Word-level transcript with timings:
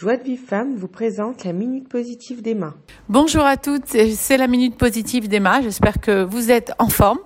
Joie 0.00 0.16
de 0.16 0.34
Femme 0.34 0.76
vous 0.76 0.88
présente 0.88 1.44
la 1.44 1.52
Minute 1.52 1.86
Positive 1.86 2.40
d'Emma. 2.40 2.72
Bonjour 3.10 3.44
à 3.44 3.58
toutes, 3.58 3.84
c'est 3.86 4.38
la 4.38 4.46
Minute 4.46 4.78
Positive 4.78 5.28
d'Emma. 5.28 5.60
J'espère 5.60 6.00
que 6.00 6.24
vous 6.24 6.50
êtes 6.50 6.72
en 6.78 6.88
forme. 6.88 7.18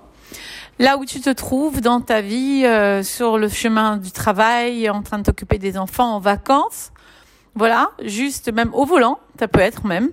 Là 0.80 0.98
où 0.98 1.04
tu 1.04 1.20
te 1.20 1.30
trouves 1.30 1.80
dans 1.80 2.00
ta 2.00 2.20
vie, 2.20 2.64
euh, 2.64 3.04
sur 3.04 3.38
le 3.38 3.48
chemin 3.48 3.96
du 3.96 4.10
travail, 4.10 4.90
en 4.90 5.02
train 5.02 5.18
de 5.18 5.22
t'occuper 5.22 5.58
des 5.58 5.78
enfants, 5.78 6.16
en 6.16 6.18
vacances, 6.18 6.90
voilà, 7.54 7.92
juste 8.02 8.52
même 8.52 8.74
au 8.74 8.84
volant, 8.84 9.20
ça 9.38 9.46
peut 9.46 9.60
être 9.60 9.86
même. 9.86 10.10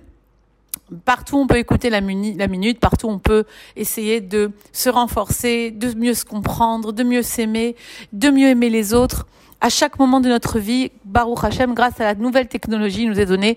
Partout 1.04 1.38
on 1.38 1.46
peut 1.46 1.58
écouter 1.58 1.90
la, 1.90 2.00
minute, 2.00 2.80
partout 2.80 3.08
on 3.08 3.18
peut 3.18 3.44
essayer 3.76 4.20
de 4.20 4.50
se 4.72 4.88
renforcer, 4.88 5.70
de 5.70 5.92
mieux 5.98 6.14
se 6.14 6.24
comprendre, 6.24 6.92
de 6.92 7.02
mieux 7.02 7.22
s'aimer, 7.22 7.76
de 8.12 8.30
mieux 8.30 8.48
aimer 8.48 8.70
les 8.70 8.94
autres 8.94 9.26
à 9.62 9.68
chaque 9.68 9.98
moment 9.98 10.20
de 10.20 10.28
notre 10.28 10.58
vie, 10.58 10.90
Baruch 11.04 11.44
Hashem, 11.44 11.72
grâce 11.72 12.00
à 12.00 12.04
la 12.04 12.14
nouvelle 12.16 12.48
technologie, 12.48 13.06
nous 13.06 13.20
est 13.20 13.26
donné 13.26 13.56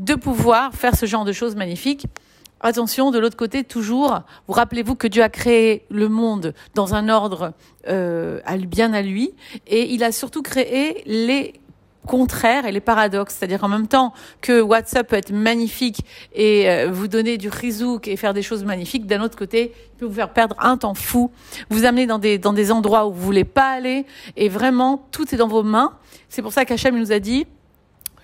de 0.00 0.16
pouvoir 0.16 0.74
faire 0.74 0.96
ce 0.96 1.06
genre 1.06 1.24
de 1.24 1.32
choses 1.32 1.54
magnifiques. 1.54 2.06
Attention, 2.60 3.12
de 3.12 3.20
l'autre 3.20 3.36
côté, 3.36 3.62
toujours, 3.62 4.22
vous 4.48 4.54
rappelez-vous 4.54 4.96
que 4.96 5.06
Dieu 5.06 5.22
a 5.22 5.28
créé 5.28 5.84
le 5.90 6.08
monde 6.08 6.54
dans 6.74 6.94
un 6.94 7.08
ordre 7.08 7.52
euh, 7.86 8.40
bien 8.66 8.92
à 8.94 9.02
lui, 9.02 9.32
et 9.68 9.92
il 9.92 10.02
a 10.02 10.10
surtout 10.10 10.42
créé 10.42 11.04
les 11.06 11.54
contraire 12.06 12.66
et 12.66 12.72
les 12.72 12.80
paradoxes. 12.80 13.36
C'est-à-dire 13.38 13.64
en 13.64 13.68
même 13.68 13.88
temps 13.88 14.12
que 14.40 14.60
WhatsApp 14.60 15.08
peut 15.08 15.16
être 15.16 15.32
magnifique 15.32 16.04
et 16.34 16.68
euh, 16.68 16.90
vous 16.92 17.08
donner 17.08 17.38
du 17.38 17.48
rizouk 17.48 18.08
et 18.08 18.16
faire 18.16 18.34
des 18.34 18.42
choses 18.42 18.64
magnifiques, 18.64 19.06
d'un 19.06 19.22
autre 19.22 19.36
côté, 19.36 19.72
il 19.94 19.98
peut 19.98 20.06
vous 20.06 20.14
faire 20.14 20.32
perdre 20.32 20.56
un 20.58 20.76
temps 20.76 20.94
fou, 20.94 21.30
vous 21.70 21.84
amener 21.84 22.06
dans 22.06 22.18
des, 22.18 22.38
dans 22.38 22.52
des 22.52 22.70
endroits 22.70 23.06
où 23.06 23.12
vous 23.12 23.22
voulez 23.22 23.44
pas 23.44 23.70
aller 23.70 24.06
et 24.36 24.48
vraiment 24.48 25.06
tout 25.10 25.34
est 25.34 25.38
dans 25.38 25.48
vos 25.48 25.62
mains. 25.62 25.94
C'est 26.28 26.42
pour 26.42 26.52
ça 26.52 26.64
qu'Hachem 26.64 26.98
nous 26.98 27.12
a 27.12 27.18
dit, 27.18 27.46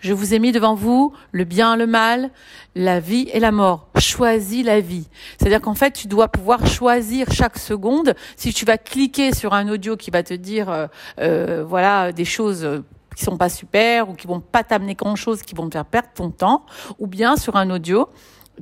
je 0.01 0.15
vous 0.15 0.33
ai 0.33 0.39
mis 0.39 0.53
devant 0.53 0.75
vous 0.75 1.13
le 1.31 1.45
bien, 1.45 1.77
le 1.77 1.87
mal, 1.87 2.31
la 2.75 3.01
vie 3.01 3.29
et 3.33 3.41
la 3.41 3.53
mort. 3.53 3.89
Choisis 3.99 4.65
la 4.65 4.81
vie. 4.81 5.07
C'est-à-dire 5.39 5.61
qu'en 5.61 5.75
fait, 5.75 5.93
tu 5.93 6.09
dois 6.09 6.29
pouvoir 6.29 6.67
choisir 6.67 7.31
chaque 7.31 7.59
seconde. 7.59 8.15
Si 8.37 8.55
tu 8.55 8.65
vas 8.65 8.79
cliquer 8.79 9.35
sur 9.35 9.53
un 9.53 9.69
audio 9.69 9.97
qui 9.97 10.11
va 10.11 10.23
te 10.23 10.33
dire, 10.33 10.71
euh, 10.71 10.87
euh 11.21 11.65
voilà, 11.67 12.13
des 12.13 12.25
choses 12.25 12.83
qui 13.21 13.27
sont 13.27 13.37
pas 13.37 13.51
super 13.51 14.09
ou 14.09 14.15
qui 14.15 14.27
vont 14.27 14.41
pas 14.41 14.65
t'amener 14.65 14.95
grand 14.95 15.15
chose, 15.15 15.43
qui 15.43 15.55
vont 15.55 15.69
te 15.69 15.73
faire 15.75 15.85
perdre 15.85 16.09
ton 16.15 16.31
temps, 16.31 16.65
ou 16.99 17.07
bien 17.07 17.37
sur 17.37 17.57
un 17.57 17.69
audio 17.71 18.09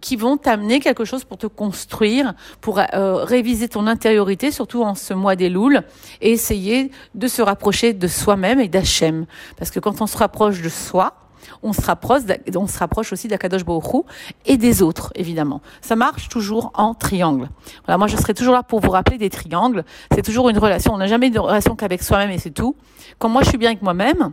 qui 0.01 0.17
vont 0.17 0.37
t'amener 0.37 0.81
quelque 0.81 1.05
chose 1.05 1.25
pour 1.25 1.39
te 1.39 1.47
construire, 1.47 2.35
pour 2.61 2.79
euh, 2.79 3.25
réviser 3.25 3.69
ton 3.69 3.87
intériorité, 3.87 4.51
surtout 4.51 4.83
en 4.83 4.95
ce 4.95 5.15
mois 5.15 5.37
des 5.37 5.49
louls, 5.49 5.81
et 6.21 6.33
essayer 6.33 6.91
de 7.15 7.27
se 7.29 7.41
rapprocher 7.41 7.93
de 7.95 8.07
soi-même 8.09 8.61
et 8.61 8.69
d'Hachem. 8.69 9.27
Parce 9.57 9.71
que 9.71 9.81
quand 9.81 10.01
on 10.01 10.07
se 10.07 10.17
rapproche 10.17 10.61
de 10.61 10.69
soi, 10.69 11.15
on 11.63 11.73
se 11.73 11.81
rapproche, 11.81 12.23
on 12.55 12.67
se 12.67 12.79
rapproche 12.79 13.13
aussi 13.13 13.29
d'Akadosh 13.29 13.65
Baruch 13.65 14.05
et 14.45 14.57
des 14.57 14.83
autres, 14.83 15.13
évidemment. 15.15 15.61
Ça 15.81 15.97
marche 15.97 16.29
toujours 16.29 16.73
en 16.75 16.95
triangle. 16.95 17.49
Voilà, 17.85 17.99
moi, 17.99 18.07
je 18.07 18.17
serai 18.17 18.35
toujours 18.35 18.55
là 18.55 18.63
pour 18.63 18.81
vous 18.81 18.91
rappeler 18.91 19.19
des 19.19 19.31
triangles. 19.31 19.85
C'est 20.13 20.23
toujours 20.23 20.49
une 20.49 20.59
relation. 20.59 20.95
On 20.95 20.99
n'a 20.99 21.07
jamais 21.07 21.31
de 21.31 21.39
relation 21.39 21.77
qu'avec 21.77 22.03
soi-même 22.03 22.31
et 22.31 22.39
c'est 22.39 22.51
tout. 22.51 22.77
Quand 23.19 23.29
moi, 23.29 23.43
je 23.43 23.49
suis 23.49 23.59
bien 23.59 23.71
avec 23.71 23.83
moi-même, 23.83 24.33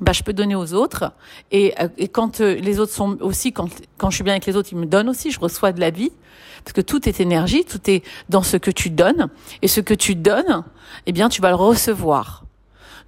bah, 0.00 0.12
je 0.12 0.22
peux 0.22 0.32
donner 0.32 0.54
aux 0.54 0.74
autres. 0.74 1.12
Et, 1.50 1.74
euh, 1.80 1.88
et 1.96 2.08
quand 2.08 2.40
euh, 2.40 2.54
les 2.54 2.78
autres 2.78 2.92
sont 2.92 3.18
aussi, 3.20 3.52
quand, 3.52 3.68
quand 3.96 4.10
je 4.10 4.16
suis 4.16 4.24
bien 4.24 4.34
avec 4.34 4.46
les 4.46 4.56
autres, 4.56 4.68
ils 4.72 4.78
me 4.78 4.86
donnent 4.86 5.08
aussi, 5.08 5.30
je 5.30 5.40
reçois 5.40 5.72
de 5.72 5.80
la 5.80 5.90
vie. 5.90 6.12
Parce 6.64 6.72
que 6.72 6.80
tout 6.80 7.08
est 7.08 7.20
énergie, 7.20 7.64
tout 7.64 7.90
est 7.90 8.02
dans 8.28 8.42
ce 8.42 8.56
que 8.56 8.70
tu 8.70 8.90
donnes. 8.90 9.28
Et 9.62 9.68
ce 9.68 9.80
que 9.80 9.94
tu 9.94 10.14
donnes, 10.14 10.64
eh 11.06 11.12
bien, 11.12 11.28
tu 11.28 11.40
vas 11.40 11.50
le 11.50 11.56
recevoir. 11.56 12.44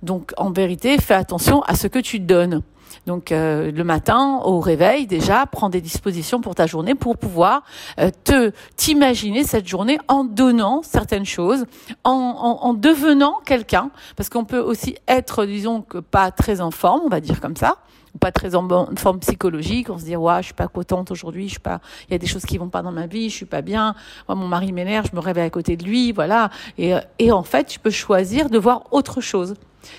Donc, 0.03 0.33
en 0.37 0.51
vérité, 0.51 0.97
fais 0.99 1.15
attention 1.15 1.63
à 1.63 1.75
ce 1.75 1.87
que 1.87 1.99
tu 1.99 2.21
donnes. 2.21 2.63
Donc 3.07 3.33
euh, 3.33 3.71
le 3.71 3.85
matin 3.85 4.41
au 4.45 4.61
réveil 4.61 5.07
déjà, 5.07 5.47
prends 5.47 5.69
des 5.69 5.81
dispositions 5.81 6.41
pour 6.41 6.55
ta 6.55 6.67
journée 6.67 6.95
pour 6.95 7.17
pouvoir 7.17 7.63
euh, 7.99 8.11
te 8.25 8.53
t'imaginer 8.77 9.45
cette 9.45 9.67
journée 9.67 9.99
en 10.09 10.25
donnant 10.25 10.83
certaines 10.83 11.27
choses, 11.27 11.67
en, 12.05 12.13
en, 12.13 12.67
en 12.67 12.75
devenant 12.75 13.39
quelqu'un, 13.45 13.91
parce 14.17 14.29
qu'on 14.29 14.45
peut 14.45 14.61
aussi 14.61 14.97
être, 15.09 15.45
disons 15.47 15.83
que 15.83 15.99
pas 15.99 16.31
très 16.31 16.61
en 16.61 16.71
forme, 16.71 17.03
on 17.05 17.09
va 17.09 17.21
dire 17.21 17.41
comme 17.41 17.57
ça, 17.57 17.77
pas 18.19 18.33
très 18.33 18.55
en 18.55 18.67
forme 18.97 19.21
psychologique, 19.21 19.89
on 19.91 19.99
se 19.99 20.05
dit 20.05 20.17
ouais, 20.17 20.39
je 20.39 20.47
suis 20.47 20.55
pas 20.55 20.69
contente 20.69 21.11
aujourd'hui, 21.11 21.45
je 21.45 21.53
suis 21.53 21.61
pas 21.61 21.81
il 22.09 22.13
y 22.13 22.15
a 22.15 22.19
des 22.19 22.27
choses 22.27 22.45
qui 22.45 22.59
vont 22.59 22.69
pas 22.69 22.83
dans 22.83 22.93
ma 22.93 23.07
vie, 23.07 23.31
je 23.31 23.37
suis 23.37 23.47
pas 23.47 23.63
bien. 23.63 23.95
Mon 24.29 24.49
mari 24.49 24.73
m'énerve, 24.73 25.07
je 25.11 25.17
me 25.17 25.21
réveille 25.21 25.47
à 25.47 25.51
côté 25.51 25.77
de 25.77 25.85
lui, 25.85 26.13
voilà. 26.13 26.51
Et 26.77 26.95
euh, 26.95 27.01
et 27.19 27.31
en 27.31 27.43
fait, 27.43 27.65
tu 27.65 27.79
peux 27.79 27.91
choisir 27.91 28.51
de 28.51 28.59
voir 28.59 28.85
autre 28.91 29.21
chose. 29.21 29.55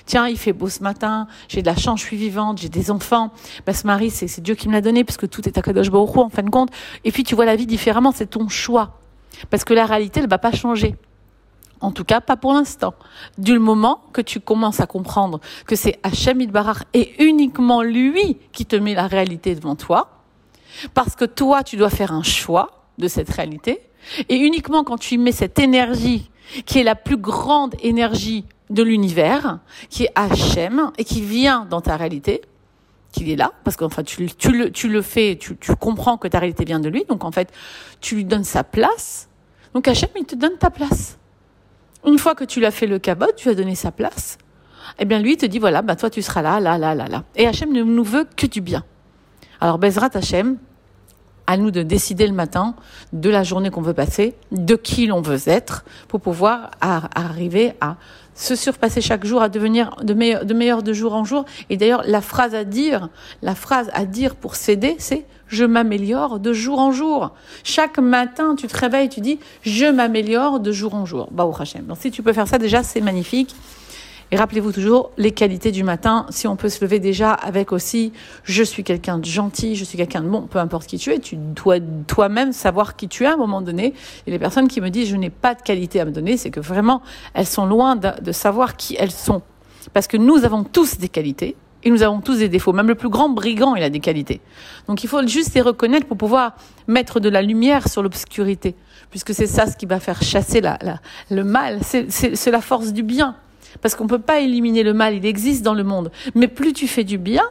Tiens, 0.06 0.28
il 0.28 0.38
fait 0.38 0.54
beau 0.54 0.70
ce 0.70 0.84
matin, 0.84 1.28
j'ai 1.48 1.62
de 1.62 1.68
la 1.68 1.76
chance, 1.76 2.02
je 2.02 2.06
suis 2.06 2.18
vivante, 2.18 2.60
j'ai 2.60 2.70
des 2.70 2.92
enfants. 2.92 3.32
Bah, 3.66 3.74
ce 3.74 3.86
mari, 3.88 4.10
c'est 4.10 4.42
Dieu 4.42 4.56
qui 4.56 4.68
me 4.68 4.74
l'a 4.74 4.82
donné, 4.82 5.04
puisque 5.04 5.30
tout 5.30 5.48
est 5.48 5.58
à 5.58 5.62
Kadosh 5.62 5.90
Baruch 5.90 6.18
en 6.18 6.30
fin 6.30 6.44
de 6.44 6.50
compte. 6.50 6.70
Et 7.04 7.12
puis 7.12 7.24
tu 7.24 7.36
vois 7.36 7.46
la 7.46 7.56
vie 7.56 7.66
différemment, 7.66 8.12
c'est 8.12 8.30
ton 8.30 8.48
choix. 8.50 9.00
Parce 9.50 9.64
que 9.64 9.74
la 9.74 9.86
réalité, 9.86 10.20
elle 10.20 10.30
va 10.30 10.38
pas 10.38 10.52
changer. 10.52 10.96
En 11.80 11.92
tout 11.92 12.04
cas, 12.04 12.22
pas 12.22 12.38
pour 12.38 12.54
l'instant. 12.54 12.94
Du 13.40 13.58
moment 13.58 14.02
que 14.14 14.22
tu 14.22 14.40
commences 14.40 14.80
à 14.80 14.86
comprendre 14.86 15.40
que 15.66 15.76
c'est 15.76 16.00
Hachem 16.04 16.40
Idbarach 16.40 16.84
et 16.94 17.24
uniquement 17.24 17.82
lui 17.82 18.38
qui 18.52 18.68
te 18.68 18.76
met 18.76 18.94
la 18.94 19.08
réalité 19.08 19.56
devant 19.56 19.76
toi, 19.76 20.22
parce 20.94 21.16
que 21.16 21.26
toi, 21.26 21.64
tu 21.64 21.78
dois 21.78 21.90
faire 21.90 22.12
un 22.12 22.24
choix 22.24 22.86
de 22.98 23.08
cette 23.08 23.30
réalité, 23.32 23.82
et 24.30 24.36
uniquement 24.36 24.84
quand 24.84 24.98
tu 24.98 25.18
mets 25.18 25.32
cette 25.32 25.58
énergie, 25.58 26.30
qui 26.66 26.80
est 26.80 26.84
la 26.84 26.96
plus 26.96 27.18
grande 27.18 27.76
énergie 27.82 28.46
de 28.72 28.84
l'univers, 28.84 29.60
qui 29.90 30.06
est 30.06 30.12
Hachem, 30.16 30.92
et 30.98 31.04
qui 31.04 31.22
vient 31.22 31.66
dans 31.70 31.82
ta 31.82 31.98
réalité, 31.98 32.42
qu'il 33.12 33.30
est 33.30 33.36
là, 33.36 33.52
parce 33.64 33.78
qu'en 33.78 33.90
fait, 33.90 34.04
tu, 34.04 34.28
tu, 34.36 34.52
le, 34.52 34.72
tu 34.72 34.88
le 34.88 35.02
fais, 35.02 35.38
tu, 35.40 35.58
tu 35.58 35.76
comprends 35.76 36.18
que 36.18 36.28
ta 36.28 36.40
réalité 36.40 36.64
vient 36.66 36.80
de 36.80 36.90
lui, 36.90 37.06
donc 37.08 37.24
en 37.24 37.32
fait, 37.32 37.52
tu 38.00 38.16
lui 38.16 38.26
donnes 38.26 38.44
sa 38.46 38.64
place. 38.64 39.30
Donc 39.74 39.88
Hachem, 39.88 40.10
il 40.18 40.26
te 40.26 40.36
donne 40.36 40.58
ta 40.58 40.70
place. 40.70 41.18
Une 42.06 42.18
fois 42.18 42.36
que 42.36 42.44
tu 42.44 42.60
l'as 42.60 42.72
fait 42.72 42.88
le 42.88 43.00
cabot, 43.00 43.28
tu 43.36 43.50
as 43.50 43.54
donné 43.54 43.76
sa 43.76 43.92
place, 43.92 44.38
eh 44.98 45.06
bien 45.06 45.20
lui 45.20 45.34
il 45.34 45.38
te 45.38 45.46
dit 45.46 45.60
voilà, 45.60 45.82
bah 45.82 45.96
toi 45.96 46.10
tu 46.10 46.22
seras 46.22 46.42
là, 46.42 46.60
là, 46.60 46.78
là, 46.78 46.96
là, 46.96 47.08
là. 47.08 47.24
Et 47.36 47.46
Hachem 47.46 47.72
ne 47.72 47.84
nous 47.84 48.04
veut 48.04 48.26
que 48.36 48.48
du 48.48 48.62
bien. 48.62 48.84
Alors 49.60 49.78
Bezrat 49.78 50.10
Hachem, 50.14 50.58
à 51.48 51.58
nous 51.58 51.72
de 51.72 51.84
décider 51.84 52.28
le 52.28 52.34
matin 52.34 52.76
de 53.14 53.30
la 53.30 53.44
journée 53.44 53.70
qu'on 53.70 53.82
veut 53.82 53.94
passer, 53.94 54.36
de 54.52 54.76
qui 54.76 55.06
l'on 55.06 55.22
veut 55.22 55.48
être, 55.48 55.86
pour 56.08 56.22
pouvoir 56.22 56.72
arriver 56.82 57.74
à 57.82 57.98
se 58.42 58.56
surpasser 58.56 59.02
chaque 59.02 59.24
jour, 59.24 59.42
à 59.42 59.50
devenir 59.50 59.96
de 60.02 60.16
meilleur, 60.16 60.46
de 60.46 60.54
meilleur 60.56 60.82
de 60.82 60.94
jour 60.94 61.14
en 61.14 61.24
jour. 61.24 61.46
Et 61.70 61.78
d'ailleurs, 61.78 62.04
la 62.08 62.22
phrase 62.22 62.56
à 62.56 62.64
dire, 62.64 63.10
la 63.44 63.54
phrase 63.54 63.92
à 63.94 64.06
dire 64.06 64.36
pour 64.36 64.56
s'aider, 64.56 64.96
c'est 64.98 65.26
je 65.48 65.64
m'améliore 65.64 66.40
de 66.40 66.52
jour 66.52 66.80
en 66.80 66.92
jour. 66.92 67.36
Chaque 67.64 68.00
matin, 68.00 68.56
tu 68.58 68.68
te 68.68 68.76
réveilles, 68.76 69.10
tu 69.10 69.22
dis 69.22 69.38
je 69.62 69.86
m'améliore 69.86 70.60
de 70.60 70.72
jour 70.72 70.96
en 70.96 71.06
jour. 71.06 71.28
Bah, 71.32 71.48
Hachem. 71.60 71.86
Donc, 71.86 71.98
si 72.00 72.10
tu 72.10 72.24
peux 72.24 72.34
faire 72.34 72.48
ça, 72.48 72.58
déjà, 72.58 72.82
c'est 72.82 73.02
magnifique. 73.02 73.56
Et 74.34 74.38
rappelez-vous 74.38 74.72
toujours 74.72 75.12
les 75.18 75.32
qualités 75.32 75.72
du 75.72 75.84
matin. 75.84 76.26
Si 76.30 76.48
on 76.48 76.56
peut 76.56 76.70
se 76.70 76.82
lever 76.84 77.00
déjà 77.00 77.34
avec 77.34 77.74
aussi, 77.74 78.14
je 78.46 78.64
suis 78.64 78.86
quelqu'un 78.86 79.18
de 79.18 79.26
gentil, 79.26 79.76
je 79.76 79.84
suis 79.84 79.98
quelqu'un 79.98 80.22
de 80.22 80.30
bon, 80.30 80.44
peu 80.44 80.58
importe 80.60 80.88
qui 80.88 80.98
tu 80.98 81.12
es, 81.12 81.20
tu 81.20 81.36
dois 81.36 81.80
toi-même 82.08 82.54
savoir 82.54 82.96
qui 82.96 83.10
tu 83.10 83.26
es 83.26 83.28
à 83.28 83.34
un 83.34 83.38
moment 83.38 83.62
donné. 83.62 83.94
Et 84.28 84.32
les 84.32 84.40
personnes 84.40 84.70
qui 84.70 84.80
me 84.80 84.90
disent 84.90 85.10
je 85.10 85.18
n'ai 85.18 85.30
pas 85.30 85.54
de 85.54 85.62
qualité 85.62 86.00
à 86.00 86.06
me 86.06 86.12
donner, 86.12 86.38
c'est 86.38 86.50
que 86.50 86.62
vraiment 86.62 87.02
elles 87.34 87.46
sont 87.46 87.66
loin 87.66 87.98
de, 87.98 88.32
savoir 88.32 88.78
qui 88.78 88.96
elles 88.98 89.12
sont. 89.12 89.42
Parce 89.94 90.08
que 90.08 90.16
nous 90.16 90.46
avons 90.46 90.64
tous 90.64 90.98
des 90.98 91.10
qualités. 91.10 91.58
Et 91.84 91.90
nous 91.90 92.04
avons 92.04 92.22
tous 92.22 92.38
des 92.38 92.48
défauts. 92.48 92.74
Même 92.74 92.88
le 92.88 92.96
plus 92.96 93.10
grand 93.10 93.28
brigand, 93.28 93.76
il 93.76 93.82
a 93.82 93.90
des 93.90 94.00
qualités. 94.00 94.40
Donc 94.88 95.04
il 95.04 95.08
faut 95.08 95.26
juste 95.26 95.56
les 95.56 95.62
reconnaître 95.62 96.06
pour 96.06 96.16
pouvoir 96.16 96.56
mettre 96.88 97.20
de 97.20 97.28
la 97.28 97.42
lumière 97.42 97.88
sur 97.88 98.04
l'obscurité. 98.04 98.76
Puisque 99.10 99.34
c'est 99.34 99.48
ça 99.48 99.66
ce 99.66 99.76
qui 99.76 99.88
va 99.88 100.00
faire 100.00 100.22
chasser 100.22 100.62
la, 100.62 100.78
le 101.32 101.44
mal. 101.44 101.80
C'est 101.82 102.52
la 102.52 102.62
force 102.62 102.94
du 102.94 103.02
bien. 103.02 103.36
Parce 103.82 103.96
qu'on 103.96 104.04
ne 104.04 104.10
peut 104.10 104.20
pas 104.20 104.40
éliminer 104.40 104.84
le 104.84 104.94
mal, 104.94 105.16
il 105.16 105.26
existe 105.26 105.64
dans 105.64 105.74
le 105.74 105.84
monde. 105.84 106.12
Mais 106.36 106.48
plus 106.48 106.74
tu 106.74 106.88
fais 106.88 107.04
du 107.04 107.18
bien, 107.18 107.44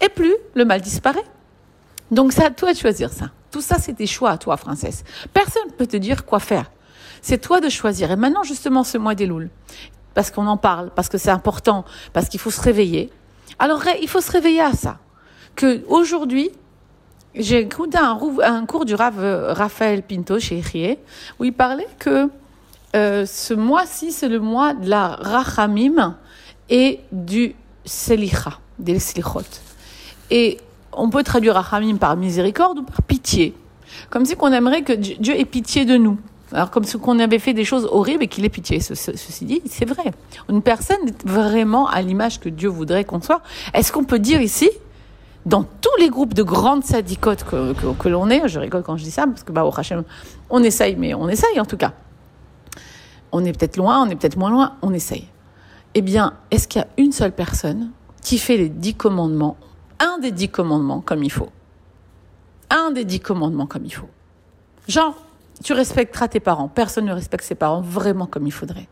et 0.00 0.08
plus 0.08 0.34
le 0.54 0.64
mal 0.64 0.80
disparaît. 0.80 1.24
Donc 2.10 2.32
c'est 2.32 2.44
à 2.44 2.50
toi 2.50 2.72
de 2.72 2.78
choisir 2.78 3.12
ça. 3.12 3.30
Tout 3.50 3.60
ça, 3.60 3.76
c'est 3.78 3.94
tes 3.94 4.06
choix 4.06 4.30
à 4.30 4.38
toi, 4.38 4.56
princesse. 4.56 5.04
Personne 5.32 5.66
ne 5.66 5.72
peut 5.72 5.86
te 5.86 5.96
dire 5.96 6.24
quoi 6.24 6.40
faire. 6.40 6.70
C'est 7.20 7.38
toi 7.38 7.60
de 7.60 7.68
choisir. 7.68 8.10
Et 8.10 8.16
maintenant, 8.16 8.42
justement, 8.42 8.82
ce 8.82 8.98
mois 8.98 9.14
des 9.14 9.26
louls, 9.26 9.50
parce 10.14 10.30
qu'on 10.30 10.46
en 10.46 10.56
parle, 10.56 10.90
parce 10.94 11.08
que 11.08 11.18
c'est 11.18 11.30
important, 11.30 11.84
parce 12.12 12.28
qu'il 12.28 12.40
faut 12.40 12.50
se 12.50 12.60
réveiller. 12.60 13.10
Alors, 13.58 13.82
il 14.00 14.08
faut 14.08 14.20
se 14.20 14.30
réveiller 14.32 14.62
à 14.62 14.72
ça. 14.72 14.98
Que 15.54 15.84
aujourd'hui, 15.86 16.50
j'ai 17.34 17.60
écouté 17.60 17.98
un, 17.98 18.66
cours 18.66 18.84
du 18.84 18.94
Rav 18.94 19.18
euh, 19.18 19.52
Raphaël 19.52 20.02
Pinto 20.02 20.38
chez 20.38 20.60
Rie, 20.60 20.98
où 21.38 21.44
il 21.44 21.52
parlait 21.52 21.88
que 21.98 22.28
euh, 22.94 23.24
ce 23.26 23.54
mois-ci, 23.54 24.12
c'est 24.12 24.28
le 24.28 24.40
mois 24.40 24.74
de 24.74 24.88
la 24.88 25.16
Rachamim 25.20 26.16
et 26.68 27.00
du 27.10 27.54
Selicha, 27.84 28.58
des 28.78 28.98
Selichot. 28.98 29.40
Et 30.30 30.58
on 30.92 31.10
peut 31.10 31.22
traduire 31.22 31.54
Rachamim 31.54 31.96
par 31.96 32.16
miséricorde 32.16 32.78
ou 32.78 32.82
par 32.82 33.02
pitié. 33.02 33.54
Comme 34.10 34.24
si 34.24 34.36
qu'on 34.36 34.52
aimerait 34.52 34.82
que 34.82 34.92
Dieu 34.92 35.38
ait 35.38 35.44
pitié 35.44 35.84
de 35.84 35.96
nous. 35.96 36.18
Alors 36.52 36.70
comme 36.70 36.84
si 36.84 36.98
qu'on 36.98 37.18
avait 37.18 37.38
fait 37.38 37.54
des 37.54 37.64
choses 37.64 37.88
horribles 37.90 38.24
et 38.24 38.28
qu'il 38.28 38.44
ait 38.44 38.50
pitié. 38.50 38.80
ceci 38.80 39.44
dit, 39.44 39.62
c'est 39.66 39.86
vrai. 39.86 40.12
Une 40.50 40.62
personne 40.62 41.08
est 41.08 41.26
vraiment 41.26 41.88
à 41.88 42.02
l'image 42.02 42.40
que 42.40 42.48
Dieu 42.48 42.68
voudrait 42.68 43.04
qu'on 43.04 43.22
soit. 43.22 43.42
Est-ce 43.72 43.90
qu'on 43.90 44.04
peut 44.04 44.18
dire 44.18 44.40
ici 44.42 44.70
dans 45.46 45.64
tous 45.64 45.96
les 45.98 46.08
groupes 46.08 46.34
de 46.34 46.42
grandes 46.42 46.84
sadicotes 46.84 47.44
que, 47.44 48.08
l'on 48.08 48.30
est, 48.30 48.46
je 48.48 48.60
rigole 48.60 48.82
quand 48.82 48.96
je 48.96 49.02
dis 49.02 49.10
ça, 49.10 49.26
parce 49.26 49.42
que 49.42 49.50
bah, 49.50 49.64
au 49.64 49.76
Hachem, 49.76 50.04
on 50.50 50.62
essaye, 50.62 50.94
mais 50.96 51.14
on 51.14 51.28
essaye 51.28 51.58
en 51.58 51.64
tout 51.64 51.76
cas. 51.76 51.92
On 53.32 53.44
est 53.44 53.56
peut-être 53.56 53.76
loin, 53.76 54.02
on 54.02 54.10
est 54.10 54.16
peut-être 54.16 54.36
moins 54.36 54.50
loin, 54.50 54.76
on 54.82 54.92
essaye. 54.92 55.26
Eh 55.94 56.02
bien, 56.02 56.34
est-ce 56.50 56.68
qu'il 56.68 56.80
y 56.80 56.84
a 56.84 56.88
une 56.96 57.12
seule 57.12 57.32
personne 57.32 57.90
qui 58.22 58.38
fait 58.38 58.56
les 58.56 58.68
dix 58.68 58.94
commandements, 58.94 59.56
un 59.98 60.18
des 60.18 60.30
dix 60.30 60.48
commandements 60.48 61.00
comme 61.00 61.22
il 61.22 61.32
faut? 61.32 61.50
Un 62.70 62.90
des 62.92 63.04
dix 63.04 63.20
commandements 63.20 63.66
comme 63.66 63.84
il 63.84 63.94
faut. 63.94 64.08
Genre, 64.88 65.14
tu 65.62 65.72
respecteras 65.72 66.28
tes 66.28 66.40
parents. 66.40 66.68
Personne 66.68 67.04
ne 67.06 67.12
respecte 67.12 67.44
ses 67.44 67.54
parents 67.54 67.80
vraiment 67.80 68.26
comme 68.26 68.46
il 68.46 68.52
faudrait. 68.52 68.88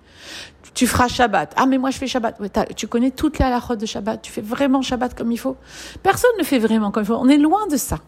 Tu 0.75 0.87
feras 0.87 1.09
Shabbat. 1.09 1.55
Ah, 1.57 1.67
mais 1.67 1.79
moi 1.79 1.91
je 1.91 1.99
fais 1.99 2.07
Shabbat. 2.07 2.37
tu 2.77 2.87
connais 2.87 3.11
toutes 3.11 3.39
les 3.39 3.45
halakhot 3.45 3.77
de 3.77 3.87
Shabbat? 3.87 4.23
Tu 4.23 4.31
fais 4.31 4.41
vraiment 4.41 4.83
Shabbat 4.83 5.17
comme 5.17 5.33
il 5.33 5.39
faut? 5.39 5.57
Personne 6.03 6.31
ne 6.39 6.45
fait 6.45 6.59
vraiment 6.59 6.91
comme 6.91 7.03
il 7.03 7.07
faut. 7.07 7.17
On 7.17 7.29
est 7.29 7.39
loin 7.39 7.67
de 7.67 7.77
ça. 7.77 7.99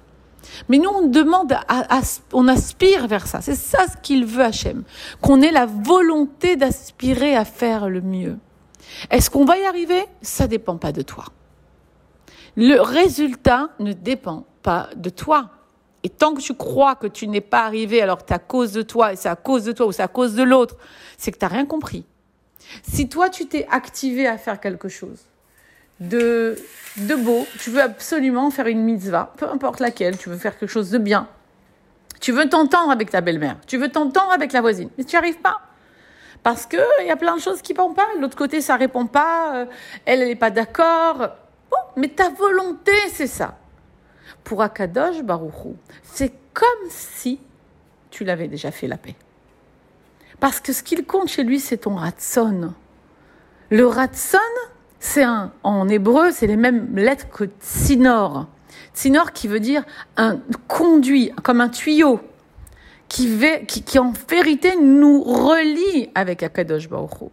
Mais 0.68 0.78
nous, 0.78 0.90
on 0.90 1.06
demande, 1.06 1.52
à, 1.68 2.00
on 2.32 2.48
aspire 2.48 3.06
vers 3.06 3.26
ça. 3.26 3.40
C'est 3.40 3.54
ça 3.54 3.86
ce 3.86 3.96
qu'il 4.02 4.24
veut 4.24 4.44
Hachem. 4.44 4.84
Qu'on 5.20 5.40
ait 5.40 5.50
la 5.50 5.66
volonté 5.66 6.56
d'aspirer 6.56 7.36
à 7.36 7.44
faire 7.44 7.88
le 7.88 8.00
mieux. 8.00 8.38
Est-ce 9.10 9.30
qu'on 9.30 9.44
va 9.44 9.58
y 9.58 9.64
arriver? 9.64 10.04
Ça 10.20 10.46
dépend 10.46 10.76
pas 10.76 10.92
de 10.92 11.02
toi. 11.02 11.24
Le 12.56 12.80
résultat 12.80 13.70
ne 13.78 13.92
dépend 13.92 14.46
pas 14.62 14.90
de 14.96 15.10
toi. 15.10 15.50
Et 16.04 16.08
tant 16.08 16.34
que 16.34 16.40
tu 16.40 16.54
crois 16.54 16.96
que 16.96 17.06
tu 17.06 17.28
n'es 17.28 17.40
pas 17.40 17.64
arrivé 17.64 18.02
alors 18.02 18.18
que 18.18 18.24
c'est 18.28 18.34
à 18.34 18.38
cause 18.38 18.72
de 18.72 18.82
toi, 18.82 19.12
et 19.12 19.16
c'est 19.16 19.28
à 19.28 19.36
cause 19.36 19.64
de 19.64 19.72
toi 19.72 19.86
ou 19.86 19.92
c'est 19.92 20.02
à 20.02 20.08
cause 20.08 20.34
de 20.34 20.42
l'autre, 20.42 20.76
c'est 21.16 21.30
que 21.30 21.38
tu 21.38 21.44
n'as 21.44 21.50
rien 21.50 21.64
compris. 21.64 22.04
Si 22.82 23.08
toi, 23.08 23.30
tu 23.30 23.46
t'es 23.46 23.66
activé 23.70 24.26
à 24.26 24.36
faire 24.36 24.60
quelque 24.60 24.88
chose 24.88 25.20
de, 26.08 26.56
beau, 27.16 27.46
tu 27.58 27.70
veux 27.70 27.82
absolument 27.82 28.50
faire 28.50 28.66
une 28.66 28.82
mitzvah, 28.82 29.32
peu 29.36 29.48
importe 29.48 29.80
laquelle, 29.80 30.18
tu 30.18 30.28
veux 30.28 30.36
faire 30.36 30.58
quelque 30.58 30.70
chose 30.70 30.90
de 30.90 30.98
bien, 30.98 31.28
tu 32.20 32.32
veux 32.32 32.48
t'entendre 32.48 32.90
avec 32.90 33.10
ta 33.10 33.20
belle-mère, 33.20 33.56
tu 33.66 33.78
veux 33.78 33.88
t'entendre 33.88 34.32
avec 34.32 34.52
la 34.52 34.60
voisine, 34.60 34.90
mais 34.98 35.04
tu 35.04 35.14
n'y 35.14 35.18
arrives 35.18 35.40
pas. 35.40 35.60
Parce 36.42 36.66
qu'il 36.66 37.06
y 37.06 37.10
a 37.10 37.16
plein 37.16 37.36
de 37.36 37.40
choses 37.40 37.62
qui 37.62 37.72
ne 37.72 37.78
vont 37.78 37.94
pas. 37.94 38.08
L'autre 38.20 38.36
côté, 38.36 38.60
ça 38.60 38.74
répond 38.74 39.06
pas. 39.06 39.54
Euh, 39.54 39.66
elle, 40.04 40.22
elle 40.22 40.28
n'est 40.28 40.34
pas 40.34 40.50
d'accord. 40.50 41.18
Bon, 41.70 41.76
mais 41.96 42.08
ta 42.08 42.30
volonté, 42.30 42.90
c'est 43.12 43.28
ça. 43.28 43.58
Pour 44.42 44.60
Akadosh 44.60 45.22
Baruchou, 45.22 45.76
c'est 46.02 46.32
comme 46.52 46.90
si 46.90 47.38
tu 48.10 48.24
l'avais 48.24 48.48
déjà 48.48 48.72
fait 48.72 48.88
la 48.88 48.96
paix. 48.96 49.14
Parce 50.40 50.58
que 50.58 50.72
ce 50.72 50.82
qu'il 50.82 51.06
compte 51.06 51.28
chez 51.28 51.44
lui, 51.44 51.60
c'est 51.60 51.78
ton 51.78 51.94
ratson. 51.94 52.74
Le 53.70 53.86
ratson, 53.86 54.38
c'est 55.04 55.24
un, 55.24 55.50
en 55.64 55.88
hébreu, 55.88 56.30
c'est 56.30 56.46
les 56.46 56.56
mêmes 56.56 56.94
lettres 56.94 57.28
que 57.28 57.42
tsinor. 57.60 58.46
Tsinor 58.94 59.32
qui 59.32 59.48
veut 59.48 59.58
dire 59.58 59.82
un 60.16 60.38
conduit, 60.68 61.32
comme 61.42 61.60
un 61.60 61.68
tuyau, 61.68 62.20
qui, 63.08 63.36
qui, 63.66 63.82
qui 63.82 63.98
en 63.98 64.12
vérité 64.30 64.76
nous 64.76 65.20
relie 65.24 66.08
avec 66.14 66.44
Akadosh 66.44 66.88
Baruch 66.88 67.30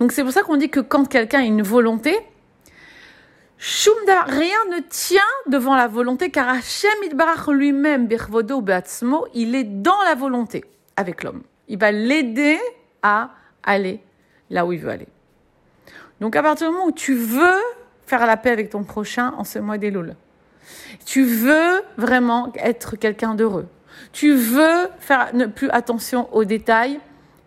Donc 0.00 0.12
c'est 0.12 0.22
pour 0.22 0.32
ça 0.32 0.42
qu'on 0.42 0.56
dit 0.56 0.70
que 0.70 0.80
quand 0.80 1.06
quelqu'un 1.06 1.40
a 1.40 1.44
une 1.44 1.60
volonté, 1.60 2.18
Shumda, 3.58 4.22
rien 4.22 4.64
ne 4.70 4.80
tient 4.80 5.20
devant 5.48 5.76
la 5.76 5.88
volonté, 5.88 6.30
car 6.30 6.48
Hachem 6.48 6.90
Idbarach 7.04 7.46
lui-même, 7.48 8.06
Birvodo 8.06 8.62
Beatzmo, 8.62 9.26
il 9.34 9.54
est 9.54 9.64
dans 9.64 10.00
la 10.08 10.14
volonté 10.14 10.64
avec 10.96 11.24
l'homme. 11.24 11.42
Il 11.68 11.78
va 11.78 11.92
l'aider 11.92 12.58
à 13.02 13.32
aller 13.62 14.00
là 14.48 14.64
où 14.64 14.72
il 14.72 14.80
veut 14.80 14.90
aller. 14.90 15.08
Donc 16.22 16.36
à 16.36 16.42
partir 16.44 16.68
du 16.68 16.74
moment 16.74 16.86
où 16.86 16.92
tu 16.92 17.16
veux 17.16 17.60
faire 18.06 18.26
la 18.26 18.36
paix 18.36 18.50
avec 18.50 18.70
ton 18.70 18.84
prochain 18.84 19.34
en 19.38 19.42
ce 19.42 19.58
mois 19.58 19.76
des 19.76 19.92
tu 21.04 21.24
veux 21.24 21.82
vraiment 21.96 22.52
être 22.54 22.94
quelqu'un 22.94 23.34
d'heureux, 23.34 23.66
tu 24.12 24.32
veux 24.32 24.88
faire 25.00 25.34
ne 25.34 25.46
plus 25.46 25.68
attention 25.70 26.32
aux 26.32 26.44
détails, 26.44 27.00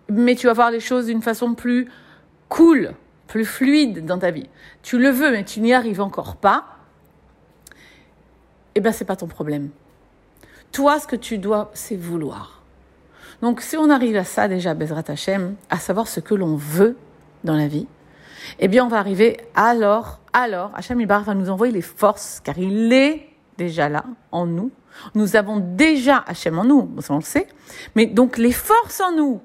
mais 0.10 0.36
tu 0.36 0.48
vas 0.48 0.52
voir 0.52 0.72
les 0.72 0.82
choses 0.82 1.06
d'une 1.06 1.22
façon 1.22 1.56
plus 1.56 1.88
cool, 2.50 2.92
plus 3.28 3.46
fluide 3.46 4.06
dans 4.06 4.20
ta 4.20 4.32
vie. 4.32 4.50
Tu 4.84 5.00
le 5.00 5.10
veux, 5.10 5.32
mais 5.32 5.46
tu 5.46 5.62
n'y 5.62 5.74
arrives 5.74 6.02
encore 6.02 6.36
pas. 6.36 6.66
Eh 8.76 8.82
bien, 8.82 8.92
c'est 8.92 9.06
pas 9.06 9.16
ton 9.16 9.28
problème. 9.28 9.70
Toi, 10.74 11.00
ce 11.00 11.08
que 11.08 11.16
tu 11.16 11.38
dois, 11.38 11.72
c'est 11.74 11.96
vouloir. 11.96 12.62
Donc, 13.42 13.62
si 13.62 13.78
on 13.78 13.90
arrive 13.90 14.18
à 14.18 14.26
ça 14.26 14.50
déjà, 14.50 14.74
Bezrat 14.74 15.06
Hashem, 15.08 15.56
à 15.70 15.80
savoir 15.80 16.10
ce 16.10 16.20
que 16.20 16.36
l'on 16.36 16.58
veut 16.58 16.98
dans 17.46 17.56
la 17.56 17.70
vie, 17.70 17.88
eh 18.60 18.68
bien, 18.68 18.86
on 18.86 18.88
va 18.88 18.98
arriver 18.98 19.38
alors, 19.56 20.20
alors, 20.34 20.72
Hashem 20.76 21.00
Ibar 21.00 21.24
va 21.24 21.34
nous 21.34 21.50
envoyer 21.50 21.74
les 21.74 21.82
forces, 21.82 22.42
car 22.44 22.58
il 22.58 22.92
est 22.92 23.30
déjà 23.58 23.90
là, 23.90 24.04
en 24.32 24.46
nous. 24.46 24.72
Nous 25.14 25.36
avons 25.36 25.58
déjà 25.60 26.24
Hachem 26.26 26.60
en 26.60 26.64
nous, 26.64 26.90
on 27.10 27.16
le 27.16 27.22
sait. 27.22 27.48
Mais 27.96 28.06
donc, 28.06 28.38
les 28.38 28.52
forces 28.52 29.02
en 29.02 29.12
nous. 29.12 29.42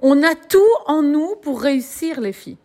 On 0.00 0.22
a 0.22 0.34
tout 0.34 0.60
en 0.86 1.02
nous 1.02 1.36
pour 1.42 1.60
réussir, 1.60 2.20
les 2.20 2.32
filles. 2.32 2.58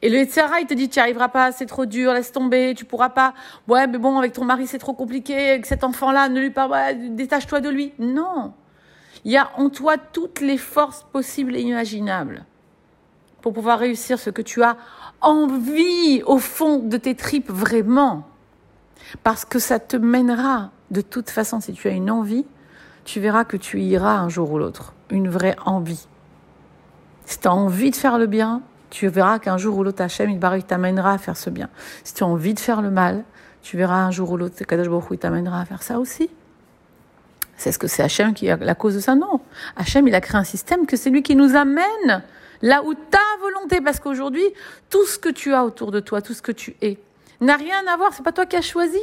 Et 0.00 0.08
le 0.08 0.18
Etzara, 0.18 0.60
il 0.60 0.66
te 0.66 0.74
dit, 0.74 0.88
tu 0.88 0.98
n'y 0.98 1.02
arriveras 1.02 1.28
pas, 1.28 1.52
c'est 1.52 1.66
trop 1.66 1.84
dur, 1.84 2.14
laisse 2.14 2.32
tomber, 2.32 2.74
tu 2.74 2.84
pourras 2.84 3.10
pas. 3.10 3.34
Ouais, 3.68 3.86
mais 3.86 3.98
bon, 3.98 4.18
avec 4.18 4.32
ton 4.32 4.44
mari, 4.44 4.66
c'est 4.66 4.78
trop 4.78 4.94
compliqué, 4.94 5.50
avec 5.50 5.66
cet 5.66 5.84
enfant-là, 5.84 6.28
ne 6.28 6.40
lui 6.40 6.50
parle 6.50 6.70
pas, 6.70 6.94
détache-toi 6.94 7.60
de 7.60 7.68
lui. 7.68 7.92
Non. 7.98 8.54
Il 9.24 9.32
y 9.32 9.36
a 9.36 9.50
en 9.56 9.68
toi 9.68 9.98
toutes 9.98 10.40
les 10.40 10.56
forces 10.56 11.04
possibles 11.12 11.54
et 11.54 11.60
imaginables 11.60 12.44
pour 13.42 13.52
pouvoir 13.52 13.78
réussir 13.78 14.18
ce 14.18 14.30
que 14.30 14.40
tu 14.40 14.62
as 14.62 14.76
envie 15.20 16.22
au 16.24 16.38
fond 16.38 16.78
de 16.78 16.96
tes 16.96 17.14
tripes 17.14 17.50
vraiment. 17.50 18.26
Parce 19.22 19.44
que 19.44 19.58
ça 19.58 19.78
te 19.78 19.96
mènera, 19.96 20.70
de 20.90 21.00
toute 21.00 21.28
façon, 21.28 21.60
si 21.60 21.72
tu 21.72 21.88
as 21.88 21.90
une 21.90 22.10
envie, 22.10 22.46
tu 23.04 23.20
verras 23.20 23.44
que 23.44 23.56
tu 23.56 23.80
iras 23.80 24.16
un 24.16 24.28
jour 24.28 24.50
ou 24.52 24.58
l'autre. 24.58 24.94
Une 25.10 25.28
vraie 25.28 25.56
envie. 25.66 26.06
Si 27.26 27.38
tu 27.38 27.48
as 27.48 27.52
envie 27.52 27.90
de 27.90 27.96
faire 27.96 28.16
le 28.16 28.26
bien, 28.26 28.62
tu 28.90 29.08
verras 29.08 29.38
qu'un 29.38 29.58
jour 29.58 29.76
ou 29.76 29.82
l'autre, 29.82 30.02
Hachem, 30.02 30.30
il 30.30 30.64
t'amènera 30.64 31.12
à 31.12 31.18
faire 31.18 31.36
ce 31.36 31.50
bien. 31.50 31.68
Si 32.04 32.14
tu 32.14 32.22
as 32.22 32.26
envie 32.26 32.54
de 32.54 32.60
faire 32.60 32.80
le 32.80 32.90
mal, 32.90 33.24
tu 33.62 33.76
verras 33.76 34.04
un 34.04 34.10
jour 34.10 34.30
ou 34.30 34.36
l'autre, 34.36 34.62
Kadosh 34.64 34.88
Baruch 34.88 35.04
il 35.10 35.18
t'amènera 35.18 35.60
à 35.60 35.64
faire 35.64 35.82
ça 35.82 35.98
aussi. 35.98 36.30
C'est 37.56 37.72
ce 37.72 37.78
que 37.78 37.86
c'est 37.86 38.02
Hachem 38.02 38.34
qui 38.34 38.46
est 38.46 38.56
la 38.56 38.74
cause 38.74 38.94
de 38.94 39.00
ça? 39.00 39.14
Non. 39.14 39.40
Hachem, 39.76 40.06
il 40.08 40.14
a 40.14 40.20
créé 40.20 40.36
un 40.36 40.44
système 40.44 40.86
que 40.86 40.96
c'est 40.96 41.10
lui 41.10 41.22
qui 41.22 41.36
nous 41.36 41.54
amène 41.54 42.22
là 42.62 42.82
où 42.84 42.94
ta 42.94 43.18
volonté, 43.40 43.80
parce 43.80 44.00
qu'aujourd'hui, 44.00 44.44
tout 44.88 45.04
ce 45.04 45.18
que 45.18 45.28
tu 45.28 45.52
as 45.52 45.64
autour 45.64 45.90
de 45.90 46.00
toi, 46.00 46.22
tout 46.22 46.32
ce 46.32 46.42
que 46.42 46.52
tu 46.52 46.76
es, 46.80 46.98
n'a 47.40 47.56
rien 47.56 47.86
à 47.86 47.96
voir, 47.96 48.12
c'est 48.14 48.22
pas 48.22 48.32
toi 48.32 48.46
qui 48.46 48.56
as 48.56 48.62
choisi. 48.62 49.00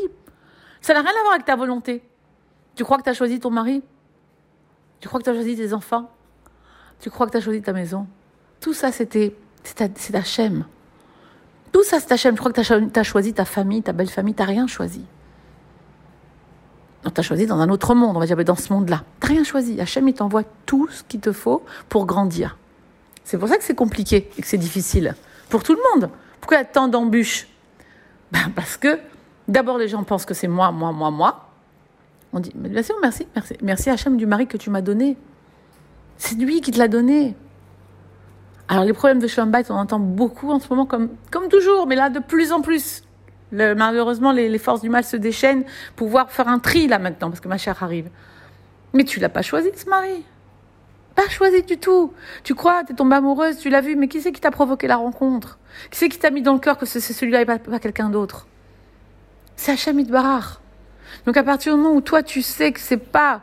Ça 0.82 0.94
n'a 0.94 1.02
rien 1.02 1.12
à 1.12 1.22
voir 1.22 1.34
avec 1.34 1.46
ta 1.46 1.56
volonté. 1.56 2.02
Tu 2.76 2.84
crois 2.84 2.98
que 2.98 3.04
tu 3.04 3.10
as 3.10 3.14
choisi 3.14 3.40
ton 3.40 3.52
mari? 3.52 3.84
Tu 5.02 5.08
crois 5.08 5.20
que 5.20 5.26
tu 5.26 5.30
as 5.30 5.34
choisi 5.34 5.56
tes 5.56 5.74
enfants? 5.74 6.10
Tu 7.02 7.10
crois 7.10 7.28
que 7.28 7.32
tu 7.32 7.38
as 7.38 7.42
choisi 7.42 7.62
ta 7.62 7.74
maison? 7.74 8.08
Tout 8.62 8.74
ça, 8.74 8.92
c'était 8.92 9.36
c'est 9.64 10.16
Hachem. 10.16 10.66
Tout 11.72 11.84
ça, 11.84 12.00
c'est 12.00 12.12
Hachem. 12.14 12.36
Je 12.36 12.40
crois 12.40 12.52
que 12.52 12.62
tu 12.62 13.00
as, 13.00 13.04
choisi 13.04 13.34
ta 13.34 13.46
famille, 13.46 13.84
ta 13.84 13.92
belle 13.92 14.10
famille? 14.10 14.34
Tu 14.34 14.44
rien 14.44 14.68
choisi. 14.68 15.04
tu 17.04 17.12
as 17.20 17.24
choisi 17.24 17.46
dans 17.46 17.60
un 17.60 17.70
autre 17.70 17.94
monde, 17.94 18.16
on 18.16 18.20
va 18.20 18.26
dire, 18.26 18.38
dans 18.38 18.56
ce 18.56 18.72
monde-là. 18.72 19.04
Tu 19.22 19.28
rien 19.28 19.44
choisi. 19.44 19.80
Hachem, 19.80 20.08
il 20.08 20.14
t'envoie 20.14 20.44
tout 20.66 20.88
ce 20.90 21.04
qu'il 21.04 21.20
te 21.20 21.34
faut 21.34 21.64
pour 21.90 22.06
grandir. 22.06 22.58
C'est 23.24 23.38
pour 23.38 23.48
ça 23.48 23.58
que 23.58 23.64
c'est 23.64 23.76
compliqué 23.76 24.30
et 24.38 24.42
que 24.42 24.48
c'est 24.48 24.58
difficile. 24.58 25.16
Pour 25.50 25.64
tout 25.64 25.74
le 25.74 25.82
monde. 25.92 26.10
Pourquoi 26.40 26.58
il 26.58 26.62
y 26.62 26.64
a 26.64 26.66
tant 26.66 26.88
d'embûches 26.88 27.48
ben 28.32 28.52
Parce 28.56 28.78
que 28.78 29.00
d'abord, 29.48 29.78
les 29.78 29.88
gens 29.88 30.04
pensent 30.04 30.26
que 30.26 30.34
c'est 30.34 30.48
moi, 30.48 30.72
moi, 30.72 30.92
moi, 30.92 31.12
moi. 31.12 31.50
On 32.32 32.40
dit, 32.40 32.52
mais 32.56 32.70
bien 32.70 32.84
sûr, 32.84 32.96
merci, 33.02 33.28
merci. 33.36 33.56
Merci 33.62 33.90
Hachem 33.90 34.18
du 34.18 34.26
mari 34.26 34.48
que 34.48 34.58
tu 34.58 34.70
m'as 34.70 34.82
donné. 34.82 35.18
C'est 36.18 36.36
lui 36.36 36.62
qui 36.62 36.72
te 36.72 36.78
l'a 36.78 36.88
donné. 36.88 37.36
Alors 38.68 38.84
les 38.84 38.94
problèmes 38.94 39.20
de 39.20 39.28
Shalom 39.28 39.52
on 39.70 39.74
entend 39.74 40.00
beaucoup 40.00 40.52
en 40.52 40.60
ce 40.60 40.70
moment, 40.70 40.86
comme, 40.86 41.10
comme 41.32 41.50
toujours, 41.50 41.88
mais 41.88 41.96
là 41.96 42.12
de 42.12 42.20
plus 42.20 42.52
en 42.52 42.62
plus. 42.62 43.04
malheureusement, 43.52 44.32
les, 44.32 44.58
forces 44.60 44.82
du 44.82 44.90
mal 44.90 45.04
se 45.04 45.18
déchaînent 45.18 45.64
pour 45.96 46.08
pouvoir 46.08 46.32
faire 46.32 46.48
un 46.48 46.60
tri 46.60 46.88
là 46.88 47.00
maintenant, 47.00 47.30
parce 47.30 47.40
que 47.40 47.48
ma 47.48 47.58
chère 47.58 47.82
arrive. 47.82 48.10
Mais 48.94 49.06
tu 49.06 49.20
l'as 49.20 49.30
pas 49.30 49.42
choisi 49.42 49.70
ce 49.76 49.90
mari. 49.90 50.24
Pas 51.20 51.28
choisi 51.28 51.64
du 51.64 51.78
tout. 51.78 52.14
Tu 52.46 52.56
crois, 52.56 52.86
tu 52.86 52.94
es 52.94 52.96
tombée 52.96 53.18
amoureuse, 53.18 53.58
tu 53.58 53.70
l'as 53.70 53.82
vu, 53.82 53.98
mais 53.98 54.08
qui 54.08 54.22
c'est 54.22 54.32
qui 54.32 54.40
t'a 54.40 54.52
provoqué 54.52 54.88
la 54.88 54.96
rencontre? 54.96 55.60
Qui 55.92 56.00
c'est 56.00 56.08
qui 56.08 56.18
t'a 56.18 56.30
mis 56.30 56.42
dans 56.42 56.54
le 56.54 56.60
cœur 56.60 56.78
que 56.78 56.86
c'est 56.86 57.02
celui-là 57.02 57.42
et 57.42 57.46
pas, 57.46 57.58
quelqu'un 57.58 58.10
d'autre? 58.10 58.48
C'est 59.58 59.74
Hachem 59.74 60.02
Barar. 60.06 60.62
Donc 61.26 61.36
à 61.36 61.44
partir 61.44 61.76
du 61.76 61.82
moment 61.82 61.94
où 61.94 62.00
toi 62.00 62.24
tu 62.24 62.42
sais 62.42 62.72
que 62.72 62.80
c'est 62.80 62.96
pas 62.96 63.42